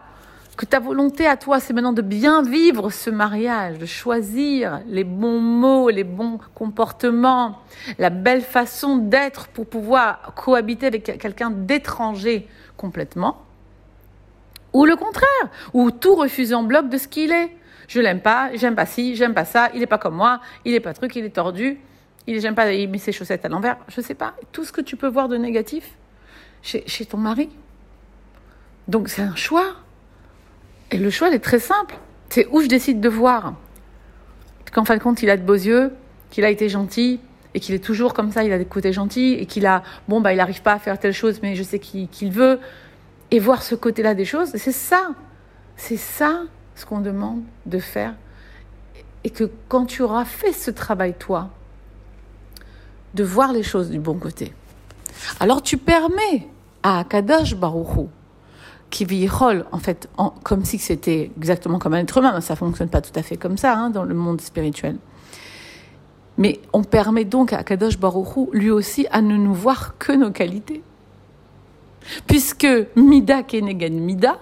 que 0.57 0.65
ta 0.65 0.81
volonté 0.81 1.27
à 1.27 1.37
toi, 1.37 1.61
c'est 1.61 1.75
maintenant 1.75 1.93
de 1.93 2.01
bien 2.01 2.41
vivre 2.41 2.89
ce 2.89 3.11
mariage, 3.11 3.77
de 3.77 3.85
choisir 3.85 4.81
les 4.87 5.05
bons 5.05 5.41
mots, 5.41 5.91
les 5.91 6.05
bons 6.05 6.39
comportements, 6.55 7.61
la 7.99 8.09
belle 8.09 8.41
façon 8.41 8.97
d'être 8.97 9.49
pour 9.49 9.67
pouvoir 9.67 10.33
cohabiter 10.35 10.87
avec 10.87 11.19
quelqu'un 11.19 11.51
d'étranger 11.51 12.49
complètement. 12.79 13.43
Ou 14.73 14.87
le 14.87 14.97
contraire, 14.97 15.51
ou 15.75 15.91
tout 15.91 16.15
refuser 16.15 16.55
en 16.55 16.63
bloc 16.63 16.89
de 16.89 16.97
ce 16.97 17.07
qu'il 17.07 17.33
est. 17.33 17.51
Je 17.89 18.01
l'aime 18.01 18.21
pas, 18.21 18.51
j'aime 18.55 18.75
pas 18.75 18.87
ci, 18.87 19.15
j'aime 19.15 19.35
pas 19.35 19.45
ça, 19.45 19.71
il 19.75 19.83
est 19.83 19.87
pas 19.87 19.99
comme 19.99 20.17
moi, 20.17 20.41
il 20.65 20.75
est 20.75 20.81
pas 20.81 20.93
truc, 20.93 21.15
il 21.17 21.25
est 21.25 21.31
tordu, 21.31 21.79
il 22.27 22.41
j'aime 22.41 22.55
pas, 22.55 22.73
il 22.73 22.89
met 22.89 22.99
ses 22.99 23.13
chaussettes 23.13 23.45
à 23.45 23.49
l'envers, 23.49 23.77
je 23.89 24.01
sais 24.01 24.15
pas, 24.15 24.35
tout 24.53 24.65
ce 24.65 24.73
que 24.73 24.81
tu 24.81 24.97
peux 24.97 25.07
voir 25.07 25.29
de 25.29 25.37
négatif. 25.37 25.97
chez, 26.63 27.07
ton 27.07 27.19
mari. 27.19 27.49
Donc 28.89 29.09
c'est 29.09 29.23
un 29.23 29.37
choix. 29.37 29.77
Et 30.91 30.99
le 30.99 31.11
choix, 31.11 31.29
il 31.29 31.35
est 31.35 31.41
très 31.41 31.59
simple. 31.59 31.97
C'est 32.29 32.47
où 32.51 32.61
je 32.61 32.67
décide 32.67 33.01
de 33.01 33.09
voir. 33.09 33.55
Qu'en 34.73 34.85
fin 34.85 34.97
de 34.97 35.03
compte, 35.03 35.23
il 35.23 35.31
a 35.31 35.37
de 35.37 35.43
beaux 35.43 35.55
yeux, 35.55 35.93
qu'il 36.31 36.45
a 36.45 36.51
été 36.51 36.69
gentil, 36.69 37.21
et 37.55 37.61
qu'il 37.61 37.75
est 37.75 37.83
toujours 37.85 38.15
comme 38.15 38.33
ça, 38.33 38.45
il 38.45 38.53
a 38.53 38.59
des 38.59 38.65
côtés 38.65 38.93
gentils, 38.93 39.35
et 39.35 39.47
qu'il 39.47 39.65
a, 39.67 39.83
bon, 40.09 40.21
bah, 40.21 40.33
il 40.33 40.37
n'arrive 40.37 40.63
pas 40.63 40.75
à 40.75 40.79
faire 40.79 40.99
telle 40.99 41.13
chose, 41.13 41.41
mais 41.43 41.55
je 41.55 41.63
sais 41.63 41.79
qu'il 41.79 42.31
veut. 42.31 42.59
Et 43.31 43.39
voir 43.39 43.63
ce 43.63 43.75
côté-là 43.75 44.15
des 44.15 44.25
choses, 44.25 44.51
c'est 44.55 44.73
ça. 44.73 45.15
C'est 45.77 45.97
ça 45.97 46.43
ce 46.77 46.87
qu'on 46.87 47.01
demande 47.01 47.43
de 47.65 47.79
faire. 47.79 48.15
Et 49.25 49.31
que 49.31 49.51
quand 49.69 49.87
tu 49.87 50.03
auras 50.03 50.25
fait 50.25 50.53
ce 50.53 50.71
travail, 50.71 51.15
toi, 51.19 51.51
de 53.15 53.25
voir 53.25 53.53
les 53.53 53.65
choses 53.65 53.91
du 53.91 53.99
bon 53.99 54.15
côté, 54.15 54.55
alors 55.41 55.63
tu 55.63 55.79
permets 55.79 56.47
à 56.83 57.01
Akadosh 57.01 57.57
Baruchou, 57.57 58.09
qui 58.91 59.05
vit 59.05 59.29
en 59.73 59.79
fait, 59.79 60.09
comme 60.45 60.65
si 60.65 60.79
c'était 60.79 61.33
exactement 61.37 61.81
comme 61.81 61.95
un 61.95 61.99
être 61.99 62.19
humain, 62.19 62.41
ça 62.41 62.55
fonctionne 62.55 62.89
pas 62.89 63.01
tout 63.01 63.19
à 63.19 63.23
fait 63.23 63.37
comme 63.37 63.59
ça 63.59 63.77
hein, 63.77 63.91
dans 63.91 64.05
le 64.05 64.15
monde 64.15 64.41
spirituel. 64.41 64.97
Mais 66.39 66.61
on 66.73 66.85
permet 66.85 67.25
donc 67.25 67.53
à 67.53 67.59
Akadosh 67.59 67.99
Baruchou, 67.99 68.51
lui 68.53 68.71
aussi, 68.71 69.07
à 69.11 69.23
ne 69.23 69.37
nous 69.37 69.55
voir 69.55 69.97
que 69.99 70.13
nos 70.13 70.31
qualités. 70.31 70.83
Puisque 72.27 72.69
Mida 72.95 73.43
Kenegan 73.43 73.95
Mida, 73.95 74.39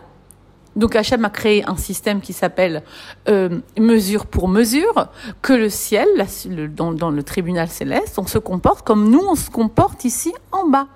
donc 0.77 0.97
Hachem 0.97 1.25
a 1.25 1.31
créé 1.31 1.69
un 1.69 1.77
système 1.77 2.21
qui 2.21 2.33
s'appelle 2.33 2.83
euh, 3.29 3.61
mesure 3.79 4.27
pour 4.27 4.49
mesure, 4.49 5.09
que 5.41 5.53
le 5.53 5.69
ciel, 5.69 6.09
dans, 6.75 7.11
le 7.11 7.23
tribunal 7.23 7.69
céleste, 7.69 8.19
on 8.19 8.27
se 8.27 8.39
comporte 8.39 8.85
comme 8.85 9.09
nous, 9.09 9.21
on 9.21 9.37
se 9.37 9.51
comporte 9.51 10.05
ici 10.05 10.33
en 10.51 10.69
bas. 10.69 10.89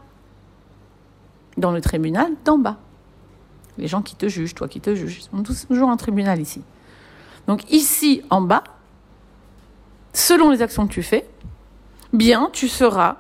Dans 1.57 1.71
le 1.71 1.81
tribunal 1.81 2.33
d'en 2.45 2.59
bas. 2.59 2.79
Les 3.79 3.87
gens 3.87 4.03
qui 4.03 4.17
te 4.17 4.29
jugent, 4.29 4.55
toi 4.55 4.69
qui 4.69 4.81
te 4.81 4.95
juges, 4.95 5.23
sont 5.23 5.43
tous 5.43 5.67
toujours 5.69 5.91
un 5.91 5.97
tribunal 5.97 6.41
ici. 6.41 6.63
Donc 7.47 7.71
ici, 7.73 8.23
en 8.31 8.41
bas, 8.41 8.65
selon 10.13 10.51
les 10.51 10.63
actions 10.63 10.87
que 10.89 10.93
tu 10.93 11.03
fais, 11.03 11.29
bien, 12.13 12.51
tu 12.53 12.69
seras 12.69 13.17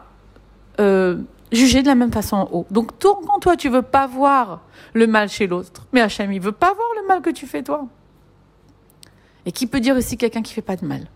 euh, 0.80 1.18
jugé 1.52 1.82
de 1.82 1.86
la 1.86 1.94
même 1.94 2.12
façon 2.12 2.36
en 2.36 2.48
haut. 2.52 2.66
Donc, 2.70 2.92
quand 3.00 3.38
toi, 3.40 3.56
tu 3.56 3.68
veux 3.68 3.82
pas 3.82 4.06
voir 4.06 4.62
le 4.94 5.06
mal 5.06 5.28
chez 5.28 5.46
l'autre, 5.46 5.86
mais 5.92 6.00
Hachem, 6.00 6.32
il 6.32 6.40
veut 6.40 6.52
pas 6.52 6.72
voir 6.74 6.88
le 7.00 7.06
mal 7.06 7.22
que 7.22 7.30
tu 7.30 7.46
fais 7.46 7.62
toi. 7.62 7.86
Et 9.46 9.52
qui 9.52 9.66
peut 9.66 9.80
dire 9.80 9.96
aussi 9.96 10.16
quelqu'un 10.16 10.42
qui 10.42 10.52
fait 10.52 10.62
pas 10.62 10.76
de 10.76 10.84
mal? 10.84 11.06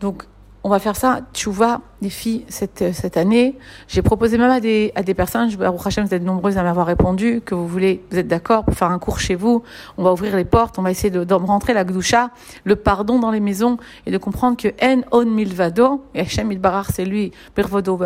Donc, 0.00 0.24
on 0.66 0.68
va 0.68 0.80
faire 0.80 0.96
ça, 0.96 1.20
tu 1.32 1.48
vois, 1.48 1.80
les 2.02 2.10
filles, 2.10 2.44
cette, 2.48 2.92
cette 2.92 3.16
année. 3.16 3.56
J'ai 3.86 4.02
proposé 4.02 4.36
même 4.36 4.50
à 4.50 4.58
des, 4.58 4.90
à 4.96 5.04
des 5.04 5.14
personnes, 5.14 5.48
je, 5.48 5.56
Hachem, 5.56 6.04
vous 6.04 6.12
êtes 6.12 6.24
nombreuses 6.24 6.58
à 6.58 6.64
m'avoir 6.64 6.88
répondu, 6.88 7.40
que 7.40 7.54
vous 7.54 7.68
voulez, 7.68 8.04
vous 8.10 8.18
êtes 8.18 8.26
d'accord 8.26 8.64
pour 8.64 8.74
faire 8.74 8.90
un 8.90 8.98
cours 8.98 9.20
chez 9.20 9.36
vous. 9.36 9.62
On 9.96 10.02
va 10.02 10.12
ouvrir 10.12 10.34
les 10.34 10.44
portes, 10.44 10.76
on 10.80 10.82
va 10.82 10.90
essayer 10.90 11.10
de, 11.10 11.22
de 11.22 11.34
rentrer 11.34 11.72
la 11.72 11.84
gdoucha, 11.84 12.30
le 12.64 12.74
pardon 12.74 13.20
dans 13.20 13.30
les 13.30 13.38
maisons 13.38 13.76
et 14.06 14.10
de 14.10 14.18
comprendre 14.18 14.56
que 14.56 14.66
en 14.82 15.02
on 15.12 15.24
milvado, 15.24 16.02
et 16.16 16.22
Hachem 16.22 16.50
Ilbarar, 16.50 16.90
c'est 16.90 17.04
lui, 17.04 17.30
Birvodo 17.54 17.96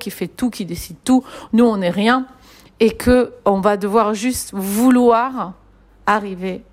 qui 0.00 0.10
fait 0.10 0.28
tout, 0.28 0.48
qui 0.48 0.64
décide 0.64 0.96
tout. 1.04 1.22
Nous, 1.52 1.66
on 1.66 1.76
n'est 1.76 1.90
rien. 1.90 2.24
Et 2.80 2.92
que 2.92 3.34
on 3.44 3.60
va 3.60 3.76
devoir 3.76 4.14
juste 4.14 4.54
vouloir 4.54 5.52
arriver 6.06 6.64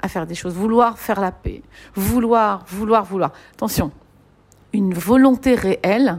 à 0.00 0.06
faire 0.06 0.28
des 0.28 0.36
choses, 0.36 0.54
vouloir 0.54 0.96
faire 0.96 1.20
la 1.20 1.32
paix, 1.32 1.62
vouloir, 1.96 2.64
vouloir, 2.68 3.04
vouloir. 3.04 3.32
Attention 3.54 3.90
une 4.72 4.94
volonté 4.94 5.54
réelle 5.54 6.18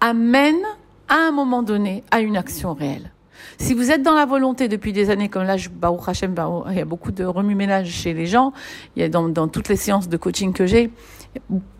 amène 0.00 0.62
à 1.08 1.16
un 1.28 1.32
moment 1.32 1.62
donné 1.62 2.04
à 2.10 2.20
une 2.20 2.36
action 2.36 2.74
réelle. 2.74 3.10
Si 3.58 3.74
vous 3.74 3.90
êtes 3.90 4.02
dans 4.02 4.14
la 4.14 4.26
volonté 4.26 4.68
depuis 4.68 4.92
des 4.92 5.10
années, 5.10 5.28
comme 5.28 5.44
là, 5.44 5.56
Baruch 5.72 6.08
Hashem, 6.08 6.34
il 6.70 6.76
y 6.76 6.80
a 6.80 6.84
beaucoup 6.84 7.12
de 7.12 7.24
remue-ménage 7.24 7.88
chez 7.88 8.14
les 8.14 8.26
gens, 8.26 8.52
il 8.96 9.02
y 9.02 9.04
a 9.04 9.08
dans, 9.08 9.48
toutes 9.48 9.68
les 9.68 9.76
séances 9.76 10.08
de 10.08 10.16
coaching 10.16 10.52
que 10.52 10.66
j'ai, 10.66 10.90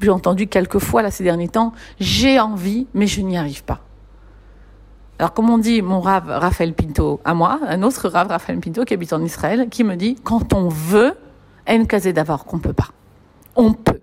j'ai 0.01 0.11
entendu 0.11 0.47
quelques 0.47 0.79
fois 0.79 1.03
là 1.03 1.11
ces 1.11 1.25
derniers 1.25 1.49
temps, 1.49 1.73
j'ai 1.99 2.39
envie, 2.39 2.87
mais 2.95 3.07
je 3.07 3.21
n'y 3.23 3.37
arrive 3.37 3.65
pas. 3.65 3.81
Alors, 5.19 5.33
comme 5.33 5.49
on 5.49 5.59
dit, 5.59 5.81
mon 5.81 6.01
rave 6.01 6.29
Raphaël 6.29 6.75
Pinto 6.75 7.21
à 7.25 7.35
moi, 7.35 7.61
un 7.67 7.83
autre 7.83 8.09
rave 8.09 8.29
Raphaël 8.29 8.59
Pinto 8.59 8.85
qui 8.85 8.95
habite 8.95 9.13
en 9.13 9.23
Israël, 9.23 9.69
qui 9.71 9.85
me 9.85 9.95
dit, 9.95 10.17
quand 10.23 10.53
on 10.55 10.69
veut, 10.69 11.15
en 11.69 11.85
d'avoir 12.13 12.45
qu'on 12.45 12.59
peut 12.59 12.73
pas. 12.73 12.89
On 13.57 13.73
peut. 13.73 14.01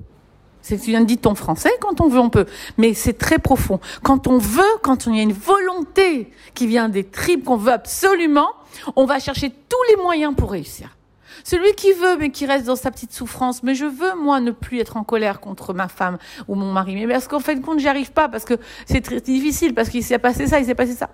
C'est 0.62 0.77
tu 0.77 0.91
viens 0.91 1.01
de 1.01 1.06
dire 1.06 1.20
ton 1.20 1.36
français, 1.36 1.72
quand 1.80 2.01
on 2.01 2.08
veut, 2.08 2.20
on 2.20 2.30
peut. 2.30 2.46
Mais 2.77 2.94
c'est 2.94 3.18
très 3.18 3.39
profond. 3.39 3.80
Quand 4.03 4.27
on 4.27 4.38
veut, 4.38 4.62
quand 4.84 5.08
on 5.08 5.13
y 5.13 5.20
a 5.20 5.24
une 5.24 5.34
volonté 5.34 6.32
qui 6.53 6.68
vient 6.68 6.89
des 6.89 7.03
tripes 7.03 7.44
qu'on 7.44 7.58
veut 7.58 7.74
absolument, 7.74 8.50
on 8.96 9.06
va 9.06 9.20
chercher 9.20 9.50
tous 9.50 9.84
les 9.89 10.01
moyens 10.01 10.36
pour 10.36 10.51
réussir. 10.51 10.96
Celui 11.44 11.74
qui 11.74 11.91
veut, 11.94 12.18
mais 12.18 12.30
qui 12.30 12.46
reste 12.46 12.65
dans 12.65 12.75
sa 12.75 12.91
petite 12.91 13.13
souffrance, 13.13 13.63
mais 13.63 13.74
je 13.74 13.86
veux, 13.86 14.15
moi, 14.15 14.39
ne 14.39 14.51
plus 14.51 14.80
être 14.80 14.98
en 14.98 15.03
colère 15.03 15.39
contre 15.39 15.74
ma 15.74 15.88
femme 15.88 16.18
ou 16.48 16.56
mon 16.56 16.72
mari. 16.72 16.96
Mais 16.96 17.08
parce 17.08 17.27
qu'en 17.27 17.39
fait, 17.39 17.60
compte, 17.62 17.80
j'y 17.80 17.88
arrive 17.88 18.12
pas, 18.12 18.30
parce 18.30 18.46
que 18.46 18.56
c'est 18.86 19.01
très 19.01 19.22
difficile, 19.22 19.74
parce 19.74 19.89
qu'il 19.89 20.03
s'est 20.03 20.20
passé 20.20 20.48
ça, 20.48 20.60
il 20.60 20.65
s'est 20.65 20.75
passé 20.75 20.94
ça. 20.94 21.10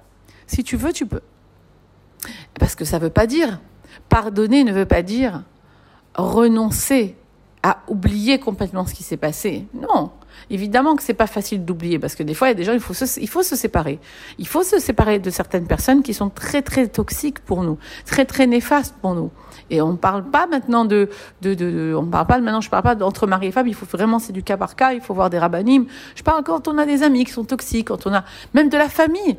Si 0.45 0.63
tu 0.63 0.75
veux, 0.75 0.91
tu 0.91 1.05
peux. 1.05 1.21
Parce 2.59 2.75
que 2.75 2.83
ça 2.83 2.99
veut 2.99 3.09
pas 3.09 3.27
dire, 3.27 3.59
pardonner 4.09 4.63
ne 4.63 4.73
veut 4.73 4.85
pas 4.85 5.01
dire 5.01 5.43
renoncer 6.15 7.15
à 7.67 7.79
oublier 7.89 8.39
complètement 8.39 8.85
ce 8.85 8.93
qui 8.93 9.03
s'est 9.03 9.17
passé. 9.17 9.67
Non. 9.73 10.11
Évidemment 10.49 10.95
que 10.95 11.03
c'est 11.03 11.13
pas 11.13 11.27
facile 11.27 11.65
d'oublier 11.65 11.99
parce 11.99 12.15
que 12.15 12.23
des 12.23 12.33
fois 12.33 12.47
il 12.47 12.51
y 12.51 12.53
a 12.53 12.55
des 12.55 12.63
gens 12.63 12.71
il 12.71 12.79
faut 12.79 12.93
se, 12.93 13.19
il 13.19 13.27
faut 13.27 13.43
se 13.43 13.57
séparer. 13.57 13.99
Il 14.37 14.47
faut 14.47 14.63
se 14.63 14.79
séparer 14.79 15.19
de 15.19 15.29
certaines 15.29 15.67
personnes 15.67 16.01
qui 16.01 16.13
sont 16.13 16.29
très 16.29 16.61
très 16.61 16.87
toxiques 16.87 17.39
pour 17.39 17.63
nous, 17.63 17.77
très 18.05 18.23
très 18.23 18.47
néfastes 18.47 18.95
pour 19.01 19.15
nous. 19.15 19.31
Et 19.69 19.81
on 19.81 19.97
parle 19.97 20.23
pas 20.29 20.47
maintenant 20.47 20.85
de 20.85 21.09
de, 21.41 21.55
de, 21.55 21.93
on 21.93 22.05
parle 22.05 22.27
pas 22.27 22.39
maintenant 22.39 22.61
je 22.61 22.69
parle 22.69 22.83
pas 22.83 22.95
d'entre 22.95 23.27
mari 23.27 23.47
et 23.47 23.51
femme, 23.51 23.67
il 23.67 23.75
faut 23.75 23.85
vraiment 23.85 24.19
c'est 24.19 24.31
du 24.31 24.43
cas 24.43 24.55
par 24.55 24.77
cas, 24.77 24.93
il 24.93 25.01
faut 25.01 25.13
voir 25.13 25.29
des 25.29 25.37
rabbinim. 25.39 25.87
Je 26.15 26.23
parle 26.23 26.43
quand 26.45 26.69
on 26.69 26.77
a 26.77 26.85
des 26.85 27.03
amis 27.03 27.25
qui 27.25 27.33
sont 27.33 27.43
toxiques, 27.43 27.89
quand 27.89 28.07
on 28.07 28.13
a 28.13 28.23
même 28.53 28.69
de 28.69 28.77
la 28.77 28.87
famille 28.87 29.35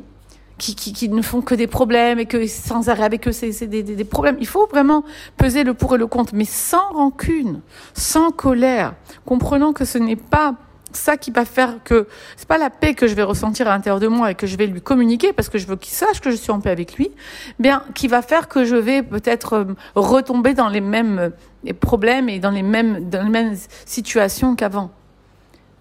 qui, 0.59 0.75
qui, 0.75 0.93
qui, 0.93 1.09
ne 1.09 1.21
font 1.21 1.41
que 1.41 1.55
des 1.55 1.65
problèmes 1.65 2.19
et 2.19 2.25
que 2.25 2.45
sans 2.45 2.89
arrêt 2.89 3.03
avec 3.03 3.27
eux, 3.27 3.31
c'est 3.31 3.49
des, 3.65 3.81
des, 3.81 3.95
des, 3.95 4.03
problèmes. 4.03 4.37
Il 4.39 4.47
faut 4.47 4.67
vraiment 4.67 5.03
peser 5.37 5.63
le 5.63 5.73
pour 5.73 5.95
et 5.95 5.97
le 5.97 6.05
contre, 6.05 6.35
mais 6.35 6.45
sans 6.45 6.91
rancune, 6.91 7.61
sans 7.95 8.29
colère, 8.29 8.93
comprenant 9.25 9.73
que 9.73 9.85
ce 9.85 9.97
n'est 9.97 10.15
pas 10.15 10.55
ça 10.91 11.17
qui 11.17 11.31
va 11.31 11.45
faire 11.45 11.83
que 11.83 12.07
c'est 12.35 12.47
pas 12.47 12.57
la 12.57 12.69
paix 12.69 12.93
que 12.93 13.07
je 13.07 13.13
vais 13.13 13.23
ressentir 13.23 13.67
à 13.67 13.71
l'intérieur 13.71 13.99
de 13.99 14.07
moi 14.07 14.31
et 14.31 14.35
que 14.35 14.47
je 14.47 14.57
vais 14.57 14.67
lui 14.67 14.81
communiquer 14.81 15.33
parce 15.33 15.49
que 15.49 15.57
je 15.57 15.67
veux 15.67 15.75
qu'il 15.75 15.93
sache 15.93 16.19
que 16.19 16.31
je 16.31 16.35
suis 16.35 16.51
en 16.51 16.59
paix 16.59 16.71
avec 16.71 16.95
lui, 16.95 17.11
bien 17.59 17.83
qui 17.93 18.07
va 18.07 18.21
faire 18.21 18.47
que 18.47 18.65
je 18.65 18.75
vais 18.75 19.03
peut-être 19.03 19.53
euh, 19.53 19.65
retomber 19.95 20.53
dans 20.53 20.69
les 20.69 20.81
mêmes 20.81 21.31
euh, 21.67 21.73
problèmes 21.73 22.29
et 22.29 22.39
dans 22.39 22.51
les 22.51 22.63
mêmes 22.63 23.09
dans 23.09 23.23
les 23.23 23.29
mêmes 23.29 23.55
situations 23.85 24.55
qu'avant. 24.55 24.91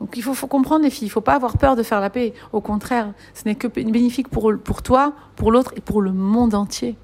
Donc 0.01 0.17
il 0.17 0.23
faut, 0.23 0.47
comprendre 0.47 0.85
les 0.85 0.91
filles, 0.91 1.09
il 1.09 1.11
faut 1.11 1.21
pas 1.21 1.35
avoir 1.35 1.59
peur 1.59 1.77
de 1.77 1.83
faire 1.83 2.01
la 2.01 2.11
paix. 2.11 2.33
Au 2.53 2.61
contraire, 2.61 3.13
ce 3.35 3.43
n'est 3.47 3.57
que 3.57 3.67
bénéfique 3.67 4.29
pour, 4.29 4.53
pour 4.63 4.83
toi, 4.83 5.13
pour 5.37 5.51
l'autre 5.51 5.73
et 5.77 5.81
pour 5.81 6.01
le 6.03 6.13
monde 6.13 6.55
entier. 6.55 6.97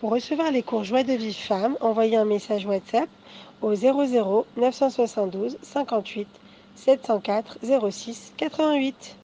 Pour 0.00 0.10
recevoir 0.10 0.50
les 0.50 0.62
cours 0.62 0.84
Joie 0.84 1.02
de 1.02 1.12
vie 1.12 1.34
femme, 1.34 1.76
envoyez 1.80 2.16
un 2.16 2.24
message 2.24 2.66
WhatsApp 2.66 3.08
au 3.62 3.74
00 3.74 4.46
972 4.56 5.58
58 5.62 6.28
704 6.76 7.58
06 7.90 8.32
88. 8.36 9.16